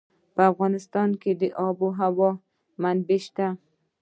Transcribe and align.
په 0.35 0.41
افغانستان 0.51 1.09
کې 1.21 1.31
د 1.41 1.43
آب 1.67 1.77
وهوا 1.83 2.31
منابع 2.81 3.19
شته. 3.25 3.47